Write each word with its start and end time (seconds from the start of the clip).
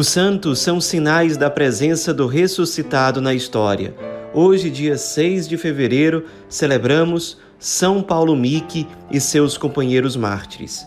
Os 0.00 0.08
santos 0.08 0.60
são 0.60 0.80
sinais 0.80 1.36
da 1.36 1.50
presença 1.50 2.14
do 2.14 2.26
ressuscitado 2.26 3.20
na 3.20 3.34
história. 3.34 3.94
Hoje, 4.32 4.70
dia 4.70 4.96
6 4.96 5.46
de 5.46 5.58
fevereiro, 5.58 6.24
celebramos 6.48 7.36
São 7.58 8.02
Paulo 8.02 8.34
Mique 8.34 8.86
e 9.10 9.20
seus 9.20 9.58
companheiros 9.58 10.16
mártires. 10.16 10.86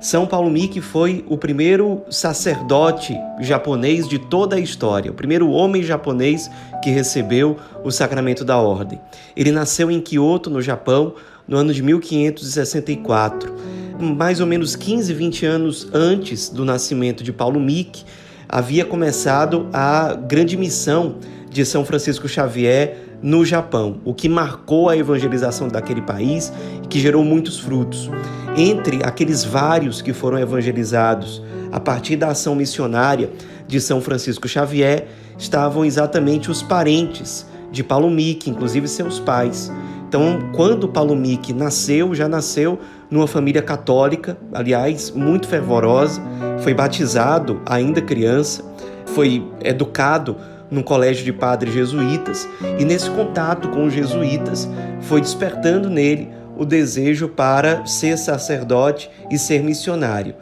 São 0.00 0.26
Paulo 0.26 0.50
Mique 0.50 0.80
foi 0.80 1.22
o 1.28 1.36
primeiro 1.36 2.04
sacerdote 2.08 3.14
japonês 3.38 4.08
de 4.08 4.18
toda 4.18 4.56
a 4.56 4.60
história, 4.60 5.10
o 5.10 5.14
primeiro 5.14 5.50
homem 5.50 5.82
japonês 5.82 6.50
que 6.82 6.88
recebeu 6.88 7.58
o 7.84 7.90
sacramento 7.90 8.46
da 8.46 8.56
ordem. 8.56 8.98
Ele 9.36 9.52
nasceu 9.52 9.90
em 9.90 10.00
Kyoto, 10.00 10.48
no 10.48 10.62
Japão, 10.62 11.16
no 11.46 11.58
ano 11.58 11.74
de 11.74 11.82
1564. 11.82 13.54
Mais 14.00 14.40
ou 14.40 14.46
menos 14.46 14.74
15, 14.74 15.12
20 15.12 15.44
anos 15.44 15.86
antes 15.92 16.48
do 16.48 16.64
nascimento 16.64 17.22
de 17.22 17.30
Paulo 17.30 17.60
Mique, 17.60 18.04
havia 18.48 18.84
começado 18.84 19.68
a 19.72 20.14
grande 20.14 20.56
missão 20.56 21.16
de 21.50 21.64
São 21.64 21.84
Francisco 21.84 22.28
Xavier 22.28 22.96
no 23.22 23.44
Japão, 23.44 24.00
o 24.04 24.12
que 24.12 24.28
marcou 24.28 24.88
a 24.88 24.96
evangelização 24.96 25.68
daquele 25.68 26.02
país 26.02 26.52
e 26.82 26.86
que 26.86 27.00
gerou 27.00 27.24
muitos 27.24 27.58
frutos. 27.58 28.10
Entre 28.56 29.00
aqueles 29.02 29.44
vários 29.44 30.02
que 30.02 30.12
foram 30.12 30.38
evangelizados 30.38 31.42
a 31.72 31.80
partir 31.80 32.16
da 32.16 32.28
ação 32.28 32.54
missionária 32.54 33.30
de 33.66 33.80
São 33.80 34.00
Francisco 34.00 34.46
Xavier, 34.46 35.08
estavam 35.38 35.84
exatamente 35.84 36.50
os 36.50 36.62
parentes 36.62 37.46
de 37.72 37.82
Paulo 37.82 38.10
Mique, 38.10 38.50
inclusive 38.50 38.86
seus 38.86 39.18
pais. 39.18 39.72
Então, 40.08 40.50
quando 40.54 40.86
Paulo 40.86 41.16
Mique 41.16 41.52
nasceu, 41.52 42.14
já 42.14 42.28
nasceu 42.28 42.78
numa 43.10 43.26
família 43.26 43.62
católica, 43.62 44.36
aliás, 44.52 45.10
muito 45.10 45.46
fervorosa, 45.46 46.20
foi 46.60 46.74
batizado 46.74 47.60
ainda 47.66 48.00
criança, 48.00 48.64
foi 49.06 49.46
educado 49.62 50.36
num 50.70 50.82
colégio 50.82 51.24
de 51.24 51.32
padres 51.32 51.72
jesuítas 51.72 52.48
e 52.78 52.84
nesse 52.84 53.10
contato 53.10 53.68
com 53.68 53.86
os 53.86 53.92
jesuítas 53.92 54.68
foi 55.02 55.20
despertando 55.20 55.88
nele 55.88 56.28
o 56.56 56.64
desejo 56.64 57.28
para 57.28 57.84
ser 57.86 58.16
sacerdote 58.16 59.10
e 59.30 59.38
ser 59.38 59.62
missionário. 59.62 60.34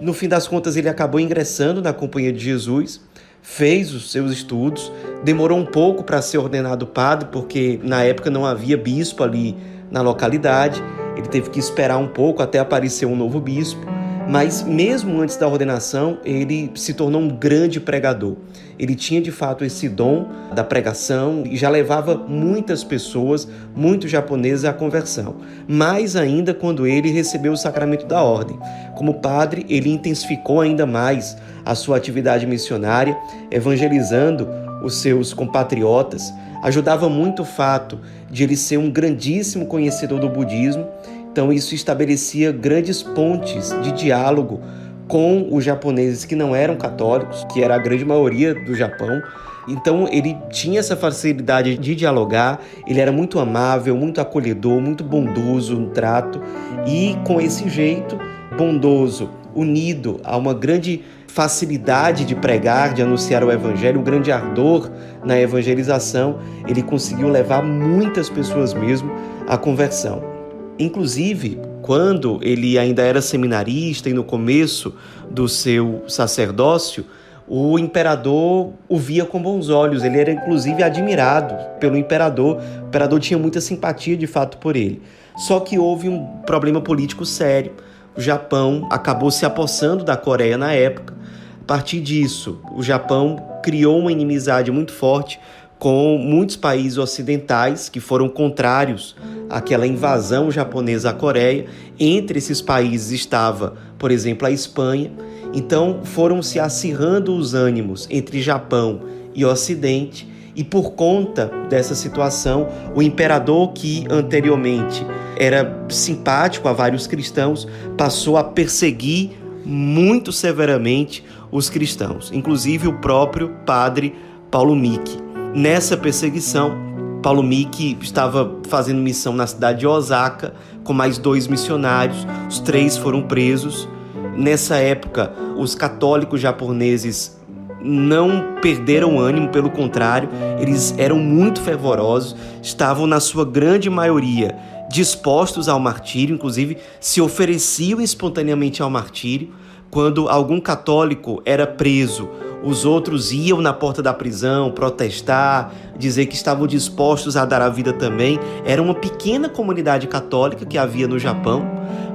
No 0.00 0.12
fim 0.12 0.28
das 0.28 0.46
contas, 0.46 0.76
ele 0.76 0.88
acabou 0.88 1.20
ingressando 1.20 1.82
na 1.82 1.92
Companhia 1.92 2.32
de 2.32 2.38
Jesus, 2.38 3.00
fez 3.42 3.92
os 3.92 4.12
seus 4.12 4.30
estudos, 4.30 4.92
demorou 5.24 5.58
um 5.58 5.66
pouco 5.66 6.04
para 6.04 6.22
ser 6.22 6.38
ordenado 6.38 6.86
padre, 6.86 7.28
porque 7.32 7.80
na 7.82 8.04
época 8.04 8.30
não 8.30 8.46
havia 8.46 8.76
bispo 8.76 9.24
ali 9.24 9.56
na 9.90 10.02
localidade, 10.02 10.82
ele 11.18 11.26
teve 11.26 11.50
que 11.50 11.58
esperar 11.58 11.98
um 11.98 12.06
pouco 12.06 12.42
até 12.42 12.60
aparecer 12.60 13.04
um 13.04 13.16
novo 13.16 13.40
bispo. 13.40 13.84
Mas 14.28 14.62
mesmo 14.62 15.20
antes 15.20 15.36
da 15.36 15.48
ordenação, 15.48 16.18
ele 16.24 16.70
se 16.76 16.94
tornou 16.94 17.20
um 17.20 17.28
grande 17.28 17.80
pregador. 17.80 18.36
Ele 18.78 18.94
tinha 18.94 19.20
de 19.20 19.32
fato 19.32 19.64
esse 19.64 19.88
dom 19.88 20.28
da 20.54 20.62
pregação 20.62 21.42
e 21.44 21.56
já 21.56 21.68
levava 21.68 22.14
muitas 22.14 22.84
pessoas, 22.84 23.48
muitos 23.74 24.10
japoneses 24.10 24.64
à 24.64 24.72
conversão. 24.72 25.36
Mais 25.66 26.14
ainda 26.14 26.54
quando 26.54 26.86
ele 26.86 27.10
recebeu 27.10 27.52
o 27.52 27.56
sacramento 27.56 28.06
da 28.06 28.22
ordem. 28.22 28.56
Como 28.94 29.14
padre, 29.14 29.66
ele 29.68 29.90
intensificou 29.90 30.60
ainda 30.60 30.86
mais 30.86 31.36
a 31.64 31.74
sua 31.74 31.96
atividade 31.96 32.46
missionária, 32.46 33.18
evangelizando 33.50 34.46
os 34.84 35.00
seus 35.00 35.32
compatriotas. 35.32 36.32
Ajudava 36.62 37.08
muito 37.08 37.42
o 37.42 37.46
fato 37.46 37.98
de 38.30 38.44
ele 38.44 38.56
ser 38.56 38.76
um 38.76 38.90
grandíssimo 38.90 39.66
conhecedor 39.66 40.20
do 40.20 40.28
budismo 40.28 40.86
então, 41.30 41.52
isso 41.52 41.74
estabelecia 41.74 42.50
grandes 42.50 43.02
pontes 43.02 43.70
de 43.82 43.92
diálogo 43.92 44.60
com 45.06 45.48
os 45.50 45.64
japoneses 45.64 46.24
que 46.24 46.34
não 46.34 46.54
eram 46.54 46.76
católicos, 46.76 47.46
que 47.52 47.62
era 47.62 47.74
a 47.74 47.78
grande 47.78 48.04
maioria 48.04 48.54
do 48.54 48.74
Japão. 48.74 49.22
Então, 49.68 50.08
ele 50.10 50.36
tinha 50.50 50.80
essa 50.80 50.96
facilidade 50.96 51.78
de 51.78 51.94
dialogar, 51.94 52.60
ele 52.86 53.00
era 53.00 53.12
muito 53.12 53.38
amável, 53.38 53.96
muito 53.96 54.20
acolhedor, 54.20 54.80
muito 54.80 55.04
bondoso 55.04 55.76
no 55.76 55.90
trato, 55.90 56.40
e 56.86 57.16
com 57.24 57.40
esse 57.40 57.68
jeito 57.68 58.18
bondoso, 58.56 59.30
unido 59.54 60.20
a 60.24 60.36
uma 60.36 60.54
grande 60.54 61.04
facilidade 61.26 62.24
de 62.24 62.34
pregar, 62.34 62.94
de 62.94 63.02
anunciar 63.02 63.44
o 63.44 63.52
evangelho, 63.52 64.00
um 64.00 64.04
grande 64.04 64.32
ardor 64.32 64.90
na 65.24 65.38
evangelização, 65.38 66.38
ele 66.66 66.82
conseguiu 66.82 67.28
levar 67.28 67.62
muitas 67.62 68.28
pessoas 68.28 68.74
mesmo 68.74 69.12
à 69.46 69.56
conversão. 69.56 70.37
Inclusive, 70.78 71.60
quando 71.82 72.38
ele 72.42 72.78
ainda 72.78 73.02
era 73.02 73.20
seminarista 73.20 74.08
e 74.08 74.12
no 74.12 74.22
começo 74.22 74.94
do 75.30 75.48
seu 75.48 76.04
sacerdócio, 76.06 77.04
o 77.48 77.78
imperador 77.78 78.72
o 78.88 78.98
via 78.98 79.24
com 79.24 79.40
bons 79.40 79.70
olhos, 79.70 80.04
ele 80.04 80.20
era 80.20 80.30
inclusive 80.30 80.82
admirado 80.82 81.54
pelo 81.80 81.96
imperador. 81.96 82.60
O 82.82 82.88
imperador 82.88 83.18
tinha 83.18 83.38
muita 83.38 83.60
simpatia 83.60 84.16
de 84.16 84.26
fato 84.26 84.58
por 84.58 84.76
ele. 84.76 85.02
Só 85.36 85.58
que 85.60 85.78
houve 85.78 86.08
um 86.08 86.26
problema 86.46 86.80
político 86.80 87.24
sério. 87.24 87.72
O 88.16 88.20
Japão 88.20 88.86
acabou 88.90 89.30
se 89.30 89.46
apossando 89.46 90.04
da 90.04 90.16
Coreia 90.16 90.58
na 90.58 90.72
época. 90.74 91.14
A 91.62 91.64
partir 91.64 92.00
disso, 92.00 92.60
o 92.74 92.82
Japão 92.82 93.36
criou 93.62 93.98
uma 93.98 94.12
inimizade 94.12 94.70
muito 94.70 94.92
forte 94.92 95.40
com 95.78 96.18
muitos 96.18 96.56
países 96.56 96.98
ocidentais 96.98 97.88
que 97.88 98.00
foram 98.00 98.28
contrários 98.28 99.14
àquela 99.48 99.86
invasão 99.86 100.50
japonesa 100.50 101.10
à 101.10 101.12
Coreia. 101.12 101.66
Entre 101.98 102.38
esses 102.38 102.60
países 102.60 103.12
estava, 103.12 103.74
por 103.98 104.10
exemplo, 104.10 104.46
a 104.46 104.50
Espanha. 104.50 105.12
Então 105.54 106.00
foram 106.02 106.42
se 106.42 106.58
acirrando 106.58 107.34
os 107.34 107.54
ânimos 107.54 108.06
entre 108.10 108.42
Japão 108.42 109.00
e 109.34 109.44
Ocidente, 109.44 110.28
e 110.56 110.64
por 110.64 110.94
conta 110.94 111.52
dessa 111.70 111.94
situação, 111.94 112.66
o 112.92 113.00
imperador 113.00 113.72
que 113.72 114.04
anteriormente 114.10 115.06
era 115.36 115.86
simpático 115.88 116.66
a 116.66 116.72
vários 116.72 117.06
cristãos 117.06 117.68
passou 117.96 118.36
a 118.36 118.42
perseguir 118.42 119.38
muito 119.64 120.32
severamente 120.32 121.24
os 121.52 121.70
cristãos, 121.70 122.32
inclusive 122.32 122.88
o 122.88 122.94
próprio 122.94 123.50
padre 123.64 124.16
Paulo 124.50 124.74
Micki. 124.74 125.27
Nessa 125.54 125.96
perseguição, 125.96 126.76
Paulo 127.22 127.42
Miki 127.42 127.96
estava 128.00 128.58
fazendo 128.68 129.00
missão 129.00 129.32
na 129.32 129.46
cidade 129.46 129.80
de 129.80 129.86
Osaka 129.86 130.54
com 130.84 130.92
mais 130.92 131.18
dois 131.18 131.46
missionários. 131.46 132.26
Os 132.48 132.60
três 132.60 132.96
foram 132.96 133.22
presos. 133.22 133.88
Nessa 134.36 134.76
época, 134.76 135.32
os 135.56 135.74
católicos 135.74 136.40
japoneses 136.40 137.38
não 137.80 138.56
perderam 138.60 139.18
ânimo, 139.18 139.48
pelo 139.48 139.70
contrário, 139.70 140.28
eles 140.60 140.94
eram 140.98 141.18
muito 141.18 141.60
fervorosos, 141.60 142.36
estavam 142.60 143.06
na 143.06 143.20
sua 143.20 143.44
grande 143.44 143.88
maioria 143.88 144.56
dispostos 144.90 145.68
ao 145.68 145.78
martírio, 145.78 146.34
inclusive 146.34 146.78
se 147.00 147.20
ofereciam 147.20 148.00
espontaneamente 148.00 148.82
ao 148.82 148.90
martírio. 148.90 149.50
Quando 149.90 150.28
algum 150.28 150.60
católico 150.60 151.40
era 151.44 151.66
preso 151.66 152.28
os 152.62 152.84
outros 152.84 153.32
iam 153.32 153.60
na 153.60 153.72
porta 153.72 154.02
da 154.02 154.12
prisão 154.12 154.70
protestar, 154.70 155.72
dizer 155.96 156.26
que 156.26 156.34
estavam 156.34 156.66
dispostos 156.66 157.36
a 157.36 157.44
dar 157.44 157.62
a 157.62 157.68
vida 157.68 157.92
também. 157.92 158.38
Era 158.64 158.82
uma 158.82 158.94
pequena 158.94 159.48
comunidade 159.48 160.06
católica 160.06 160.66
que 160.66 160.76
havia 160.76 161.06
no 161.06 161.18
Japão, 161.18 161.64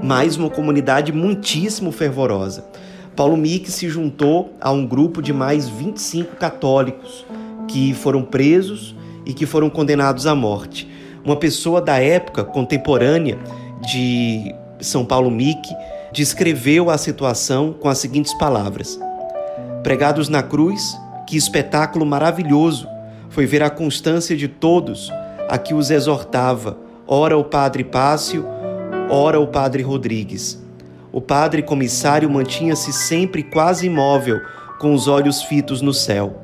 mas 0.01 0.35
uma 0.35 0.49
comunidade 0.49 1.11
muitíssimo 1.11 1.91
fervorosa. 1.91 2.65
Paulo 3.15 3.37
Mick 3.37 3.71
se 3.71 3.87
juntou 3.89 4.53
a 4.59 4.71
um 4.71 4.85
grupo 4.85 5.21
de 5.21 5.31
mais 5.31 5.69
25 5.69 6.35
católicos 6.35 7.25
que 7.67 7.93
foram 7.93 8.23
presos 8.23 8.95
e 9.25 9.33
que 9.33 9.45
foram 9.45 9.69
condenados 9.69 10.27
à 10.27 10.35
morte. 10.35 10.89
Uma 11.23 11.37
pessoa 11.37 11.81
da 11.81 11.99
época 11.99 12.43
contemporânea 12.43 13.37
de 13.81 14.53
São 14.81 15.05
Paulo 15.05 15.31
Mick 15.31 15.61
descreveu 16.11 16.89
a 16.89 16.97
situação 16.97 17.73
com 17.73 17.87
as 17.87 17.99
seguintes 17.99 18.33
palavras: 18.33 18.99
Pregados 19.83 20.29
na 20.29 20.41
cruz, 20.41 20.97
que 21.27 21.35
espetáculo 21.35 22.05
maravilhoso 22.05 22.87
foi 23.29 23.45
ver 23.45 23.61
a 23.61 23.69
constância 23.69 24.33
de 24.33 24.47
todos 24.47 25.11
a 25.49 25.57
que 25.57 25.73
os 25.73 25.91
exortava, 25.91 26.77
ora 27.05 27.37
o 27.37 27.43
padre 27.43 27.83
Pácio, 27.83 28.45
ora 29.09 29.41
o 29.41 29.45
padre 29.45 29.83
Rodrigues. 29.83 30.63
O 31.11 31.19
padre 31.19 31.61
comissário 31.61 32.29
mantinha-se 32.29 32.93
sempre 32.93 33.43
quase 33.43 33.87
imóvel, 33.87 34.39
com 34.79 34.93
os 34.93 35.09
olhos 35.09 35.43
fitos 35.43 35.81
no 35.81 35.93
céu. 35.93 36.41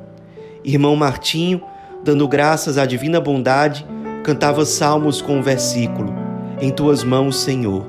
Irmão 0.62 0.94
Martinho, 0.94 1.62
dando 2.04 2.28
graças 2.28 2.76
à 2.76 2.84
divina 2.84 3.22
bondade, 3.22 3.86
cantava 4.22 4.66
salmos 4.66 5.22
com 5.22 5.38
um 5.38 5.42
versículo: 5.42 6.14
Em 6.60 6.70
tuas 6.70 7.02
mãos, 7.02 7.40
Senhor. 7.40 7.86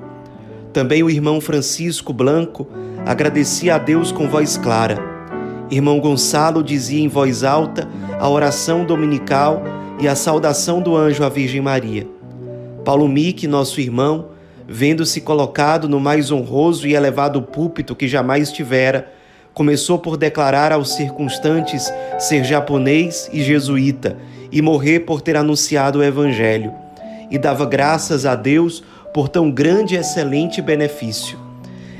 Também 0.71 1.03
o 1.03 1.09
irmão 1.09 1.41
Francisco 1.41 2.13
Blanco 2.13 2.69
agradecia 3.05 3.75
a 3.75 3.77
Deus 3.77 4.13
com 4.13 4.29
voz 4.29 4.55
clara 4.55 5.10
Irmão 5.71 5.99
Gonçalo 5.99 6.61
dizia 6.61 7.01
em 7.01 7.07
voz 7.07 7.43
alta 7.43 7.87
a 8.19 8.29
oração 8.29 8.85
dominical 8.85 9.63
e 9.99 10.07
a 10.07 10.15
saudação 10.15 10.81
do 10.81 10.95
anjo 10.95 11.23
à 11.23 11.29
Virgem 11.29 11.61
Maria. 11.61 12.07
Paulo 12.85 13.07
Mique, 13.07 13.47
nosso 13.47 13.79
irmão, 13.79 14.29
vendo-se 14.67 15.21
colocado 15.21 15.87
no 15.87 15.99
mais 15.99 16.29
honroso 16.31 16.85
e 16.87 16.93
elevado 16.93 17.41
púlpito 17.41 17.95
que 17.95 18.07
jamais 18.07 18.51
tivera, 18.51 19.11
Começou 19.53 19.99
por 19.99 20.15
declarar 20.15 20.71
aos 20.71 20.93
circunstantes 20.95 21.91
ser 22.17 22.43
japonês 22.43 23.29
e 23.33 23.43
jesuíta 23.43 24.17
e 24.49 24.61
morrer 24.61 25.01
por 25.01 25.21
ter 25.21 25.35
anunciado 25.35 25.99
o 25.99 26.03
Evangelho, 26.03 26.73
e 27.29 27.37
dava 27.37 27.65
graças 27.65 28.25
a 28.25 28.35
Deus 28.35 28.83
por 29.13 29.27
tão 29.27 29.51
grande 29.51 29.95
e 29.95 29.97
excelente 29.97 30.61
benefício. 30.61 31.37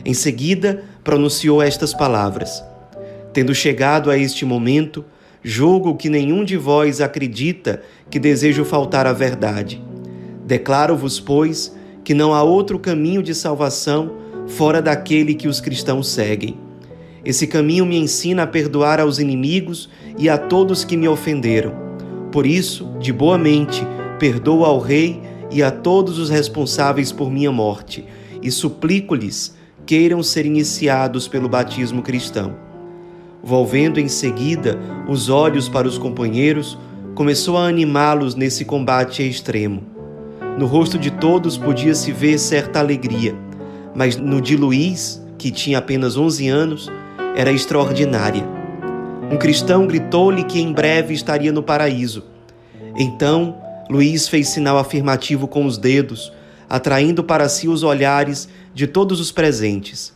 Em 0.05 0.13
seguida, 0.13 0.83
pronunciou 1.03 1.61
estas 1.61 1.93
palavras: 1.93 2.63
Tendo 3.33 3.55
chegado 3.55 4.11
a 4.11 4.17
este 4.17 4.43
momento, 4.45 5.05
julgo 5.41 5.95
que 5.95 6.09
nenhum 6.09 6.43
de 6.43 6.57
vós 6.57 6.99
acredita 6.99 7.81
que 8.09 8.19
desejo 8.19 8.65
faltar 8.65 9.07
à 9.07 9.13
verdade. 9.13 9.81
Declaro-vos, 10.45 11.19
pois, 11.19 11.73
que 12.03 12.13
não 12.13 12.33
há 12.33 12.43
outro 12.43 12.77
caminho 12.77 13.23
de 13.23 13.33
salvação 13.33 14.17
fora 14.47 14.81
daquele 14.81 15.33
que 15.33 15.47
os 15.47 15.61
cristãos 15.61 16.09
seguem. 16.09 16.57
Esse 17.23 17.47
caminho 17.47 17.85
me 17.85 17.97
ensina 17.97 18.43
a 18.43 18.47
perdoar 18.47 18.99
aos 18.99 19.17
inimigos 19.17 19.89
e 20.17 20.27
a 20.27 20.37
todos 20.37 20.83
que 20.83 20.97
me 20.97 21.07
ofenderam. 21.07 21.73
Por 22.31 22.45
isso, 22.45 22.97
de 22.99 23.13
boa 23.13 23.37
mente, 23.37 23.85
perdoo 24.19 24.65
ao 24.65 24.79
rei 24.79 25.21
e 25.49 25.63
a 25.63 25.71
todos 25.71 26.17
os 26.17 26.29
responsáveis 26.29 27.11
por 27.11 27.31
minha 27.31 27.51
morte, 27.51 28.05
e 28.41 28.49
suplico-lhes 28.49 29.55
queiram 29.85 30.23
ser 30.23 30.45
iniciados 30.45 31.27
pelo 31.27 31.47
batismo 31.47 32.01
cristão. 32.01 32.70
Volvendo 33.43 33.99
em 33.99 34.07
seguida 34.07 34.77
os 35.07 35.29
olhos 35.29 35.67
para 35.67 35.87
os 35.87 35.97
companheiros, 35.97 36.77
começou 37.15 37.57
a 37.57 37.67
animá-los 37.67 38.35
nesse 38.35 38.63
combate 38.63 39.27
extremo. 39.27 39.83
No 40.57 40.65
rosto 40.65 40.97
de 40.99 41.09
todos 41.09 41.57
podia-se 41.57 42.11
ver 42.11 42.37
certa 42.37 42.79
alegria, 42.79 43.35
mas 43.95 44.15
no 44.15 44.39
de 44.39 44.55
Luís, 44.55 45.21
que 45.37 45.49
tinha 45.49 45.79
apenas 45.79 46.17
11 46.17 46.47
anos, 46.47 46.91
era 47.35 47.51
extraordinária. 47.51 48.43
Um 49.31 49.37
cristão 49.37 49.87
gritou-lhe 49.87 50.43
que 50.43 50.61
em 50.61 50.71
breve 50.71 51.13
estaria 51.13 51.51
no 51.51 51.63
paraíso. 51.63 52.23
Então, 52.95 53.55
Luís 53.89 54.27
fez 54.27 54.49
sinal 54.49 54.77
afirmativo 54.77 55.47
com 55.47 55.65
os 55.65 55.77
dedos, 55.77 56.31
atraindo 56.69 57.23
para 57.23 57.49
si 57.49 57.67
os 57.67 57.81
olhares 57.81 58.47
de 58.73 58.87
todos 58.87 59.19
os 59.19 59.31
presentes. 59.31 60.13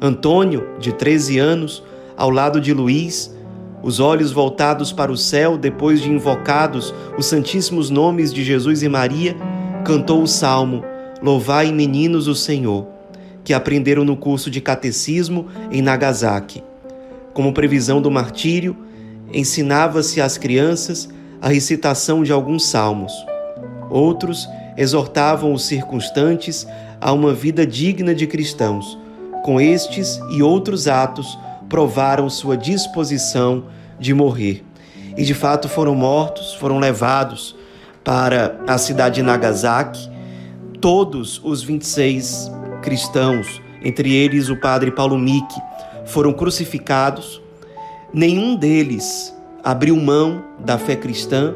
Antônio, 0.00 0.68
de 0.78 0.92
13 0.92 1.38
anos, 1.38 1.82
ao 2.18 2.28
lado 2.28 2.60
de 2.60 2.74
Luís, 2.74 3.34
os 3.82 4.00
olhos 4.00 4.32
voltados 4.32 4.92
para 4.92 5.12
o 5.12 5.16
céu 5.16 5.56
depois 5.56 6.02
de 6.02 6.10
invocados 6.10 6.92
os 7.16 7.26
santíssimos 7.26 7.88
nomes 7.88 8.34
de 8.34 8.42
Jesus 8.42 8.82
e 8.82 8.88
Maria, 8.88 9.36
cantou 9.84 10.20
o 10.22 10.26
salmo 10.26 10.84
Louvai 11.22 11.72
meninos 11.72 12.28
o 12.28 12.34
Senhor 12.34 12.86
que 13.42 13.54
aprenderam 13.54 14.04
no 14.04 14.14
curso 14.16 14.50
de 14.50 14.60
catecismo 14.60 15.46
em 15.70 15.80
Nagasaki. 15.80 16.62
Como 17.32 17.54
previsão 17.54 18.02
do 18.02 18.10
martírio, 18.10 18.76
ensinava-se 19.32 20.20
às 20.20 20.36
crianças 20.36 21.08
a 21.40 21.48
recitação 21.48 22.22
de 22.22 22.30
alguns 22.30 22.66
salmos. 22.66 23.12
Outros 23.88 24.46
exortavam 24.76 25.52
os 25.54 25.64
circunstantes 25.64 26.66
a 27.00 27.10
uma 27.12 27.32
vida 27.32 27.66
digna 27.66 28.14
de 28.14 28.26
cristãos. 28.26 28.98
Com 29.42 29.58
estes 29.58 30.20
e 30.30 30.42
outros 30.42 30.86
atos, 30.86 31.38
provaram 31.68 32.28
sua 32.30 32.56
disposição 32.56 33.64
de 33.98 34.14
morrer. 34.14 34.64
E 35.16 35.24
de 35.24 35.34
fato 35.34 35.68
foram 35.68 35.94
mortos, 35.94 36.54
foram 36.54 36.78
levados 36.78 37.56
para 38.04 38.58
a 38.66 38.78
cidade 38.78 39.16
de 39.16 39.22
Nagasaki, 39.22 40.08
todos 40.80 41.40
os 41.44 41.62
26 41.62 42.50
cristãos, 42.82 43.60
entre 43.82 44.12
eles 44.12 44.48
o 44.48 44.56
padre 44.56 44.90
Paulo 44.90 45.18
Micki, 45.18 45.60
foram 46.06 46.32
crucificados. 46.32 47.42
Nenhum 48.12 48.56
deles 48.56 49.34
abriu 49.62 49.96
mão 49.96 50.42
da 50.58 50.78
fé 50.78 50.96
cristã. 50.96 51.54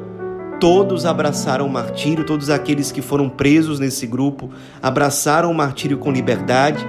Todos 0.60 1.06
abraçaram 1.06 1.66
o 1.66 1.70
martírio, 1.70 2.26
todos 2.26 2.50
aqueles 2.50 2.92
que 2.92 3.00
foram 3.00 3.28
presos 3.28 3.80
nesse 3.80 4.06
grupo 4.06 4.50
abraçaram 4.82 5.50
o 5.50 5.54
martírio 5.54 5.98
com 5.98 6.12
liberdade. 6.12 6.86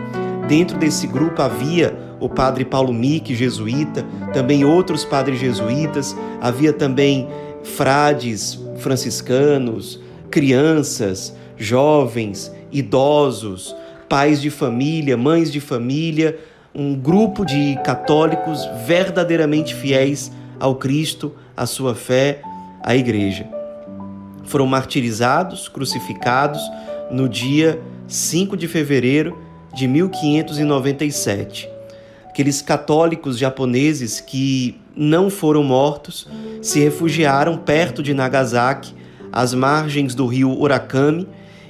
Dentro 0.47 0.77
desse 0.77 1.07
grupo 1.07 1.41
havia 1.41 1.97
o 2.23 2.29
padre 2.29 2.63
Paulo 2.63 2.93
Micki, 2.93 3.35
jesuíta, 3.35 4.05
também 4.33 4.63
outros 4.63 5.03
padres 5.03 5.41
jesuítas, 5.41 6.15
havia 6.39 6.71
também 6.71 7.27
frades 7.63 8.57
franciscanos, 8.77 9.99
crianças, 10.31 11.35
jovens, 11.57 12.49
idosos, 12.71 13.75
pais 14.07 14.41
de 14.41 14.49
família, 14.49 15.17
mães 15.17 15.51
de 15.51 15.59
família, 15.59 16.39
um 16.73 16.95
grupo 16.95 17.45
de 17.45 17.77
católicos 17.83 18.65
verdadeiramente 18.87 19.75
fiéis 19.75 20.31
ao 20.57 20.75
Cristo, 20.75 21.33
à 21.57 21.65
sua 21.65 21.93
fé, 21.93 22.41
à 22.81 22.95
Igreja. 22.95 23.45
Foram 24.45 24.65
martirizados, 24.65 25.67
crucificados 25.67 26.61
no 27.11 27.27
dia 27.27 27.81
5 28.07 28.55
de 28.55 28.69
fevereiro 28.69 29.37
de 29.73 29.89
1597. 29.89 31.72
Aqueles 32.33 32.63
católicos 32.63 33.37
japoneses 33.37 34.19
que 34.19 34.81
não 34.95 35.29
foram 35.29 35.63
mortos 35.63 36.27
se 36.63 36.79
refugiaram 36.79 37.59
perto 37.59 38.01
de 38.01 38.11
Nagasaki, 38.11 38.95
às 39.31 39.53
margens 39.53 40.15
do 40.15 40.25
rio 40.25 40.49
Urakami, 40.49 41.27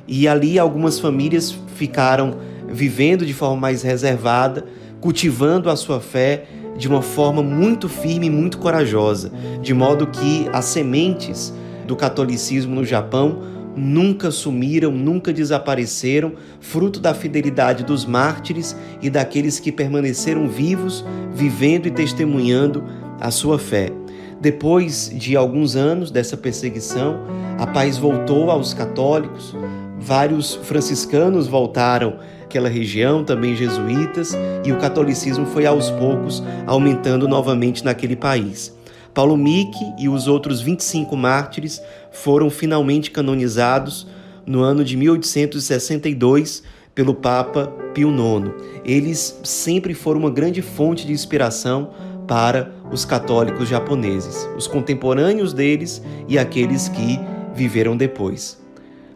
e 0.08 0.26
ali 0.26 0.58
algumas 0.58 1.02
famílias 1.02 1.54
ficaram 1.76 2.38
vivendo 2.70 3.26
de 3.26 3.34
forma 3.34 3.58
mais 3.58 3.82
reservada, 3.82 4.64
cultivando 5.02 5.70
a 5.70 5.76
sua 5.76 6.00
fé 6.00 6.46
de 6.78 6.88
uma 6.88 7.02
forma 7.02 7.44
muito 7.44 7.90
firme 7.90 8.28
e 8.28 8.30
muito 8.30 8.58
corajosa, 8.58 9.34
de 9.62 9.74
modo 9.74 10.08
que 10.08 10.48
as 10.54 10.64
sementes 10.64 11.54
do 11.86 11.94
catolicismo 11.94 12.74
no 12.74 12.86
Japão 12.86 13.44
nunca 13.76 14.32
sumiram, 14.32 14.92
nunca 14.92 15.34
desapareceram, 15.34 16.34
fruto 16.60 17.00
da 17.00 17.14
fidelidade 17.14 17.84
dos 17.84 18.06
mártires 18.06 18.76
e 19.02 19.10
daqueles 19.10 19.60
que 19.60 19.72
permaneceram 19.72 20.48
vivos, 20.48 21.04
vivendo 21.34 21.88
e 21.88 21.92
testemunhando 21.92 22.84
a 23.20 23.32
sua 23.32 23.58
fé. 23.58 23.92
Depois 24.40 25.10
de 25.16 25.38
alguns 25.38 25.76
anos 25.76 26.12
dessa 26.12 26.36
perseguição, 26.36 27.22
a 27.58 27.66
paz 27.66 27.98
voltou 27.98 28.52
aos 28.52 28.74
católicos, 28.74 29.56
vários 29.98 30.56
franciscanos 30.56 31.48
voltaram 31.48 32.20
àquela 32.44 32.68
região, 32.68 33.24
também 33.24 33.56
jesuítas, 33.56 34.38
e 34.66 34.72
o 34.72 34.78
catolicismo 34.78 35.46
foi 35.46 35.66
aos 35.66 35.90
poucos 35.92 36.44
aumentando 36.68 37.28
novamente 37.28 37.84
naquele 37.86 38.16
país. 38.16 38.76
Paulo 39.14 39.38
Mick 39.38 39.78
e 40.00 40.10
os 40.10 40.28
outros 40.28 40.60
25 40.62 41.16
mártires 41.16 41.82
foram 42.12 42.50
finalmente 42.50 43.12
canonizados 43.12 44.08
no 44.46 44.62
ano 44.62 44.84
de 44.84 44.98
1862 44.98 46.64
pelo 46.96 47.14
Papa 47.14 47.68
Pio 47.94 48.10
IX. 48.10 48.52
Eles 48.84 49.40
sempre 49.44 49.94
foram 49.94 50.22
uma 50.22 50.32
grande 50.32 50.62
fonte 50.62 51.06
de 51.06 51.14
inspiração 51.14 51.92
para 52.28 52.72
os 52.92 53.06
católicos 53.06 53.70
japoneses, 53.70 54.48
os 54.58 54.68
contemporâneos 54.68 55.54
deles 55.54 56.02
e 56.28 56.40
aqueles 56.40 56.90
que 56.90 57.20
viveram 57.54 57.96
depois. 57.96 58.60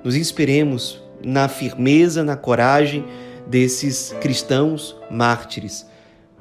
Nos 0.03 0.15
inspiremos 0.15 1.01
na 1.23 1.47
firmeza, 1.47 2.23
na 2.23 2.35
coragem 2.35 3.03
desses 3.47 4.15
cristãos 4.21 4.95
mártires, 5.09 5.85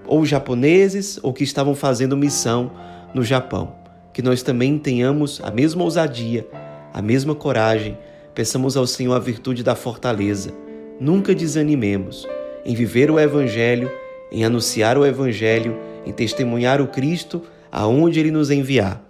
ou 0.06 0.24
japoneses, 0.24 1.18
ou 1.22 1.32
que 1.32 1.42
estavam 1.42 1.74
fazendo 1.74 2.16
missão 2.16 2.70
no 3.16 3.24
Japão. 3.24 3.72
Que 4.12 4.22
nós 4.22 4.42
também 4.42 4.78
tenhamos 4.78 5.40
a 5.42 5.50
mesma 5.50 5.82
ousadia, 5.82 6.46
a 6.92 7.00
mesma 7.00 7.34
coragem, 7.34 7.96
peçamos 8.34 8.76
ao 8.76 8.86
Senhor 8.86 9.14
a 9.14 9.18
virtude 9.18 9.62
da 9.62 9.74
fortaleza. 9.74 10.52
Nunca 11.00 11.34
desanimemos 11.34 12.28
em 12.64 12.74
viver 12.74 13.10
o 13.10 13.18
Evangelho, 13.18 13.90
em 14.30 14.44
anunciar 14.44 14.98
o 14.98 15.06
Evangelho, 15.06 15.78
em 16.04 16.12
testemunhar 16.12 16.80
o 16.80 16.88
Cristo 16.88 17.42
aonde 17.72 18.20
Ele 18.20 18.30
nos 18.30 18.50
enviar. 18.50 19.02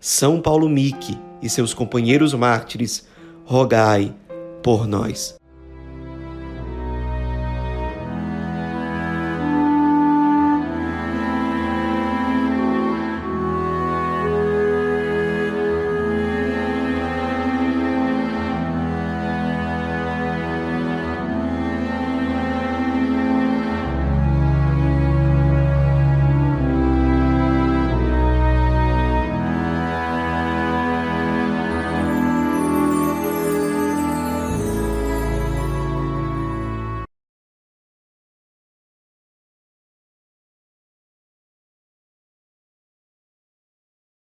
São 0.00 0.40
Paulo 0.40 0.68
Mique 0.68 1.18
e 1.42 1.48
seus 1.48 1.74
companheiros 1.74 2.32
mártires, 2.34 3.06
rogai 3.44 4.14
por 4.62 4.86
nós. 4.86 5.37